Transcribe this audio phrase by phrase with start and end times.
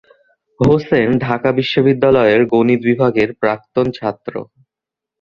[0.59, 4.33] হোসেন ঢাকা বিশ্ববিদ্যালয়ের গণিত বিভাগের প্রাক্তন ছাত্র।